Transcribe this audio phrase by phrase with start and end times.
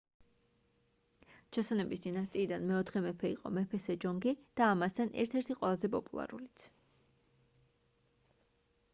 [1.55, 6.65] ჩოსონების დინასტიიდან მეოთხე მეფე იყო მეფე სეჯონგი და ამასთან ერთ-ერთი ყველაზე პოპულარულიც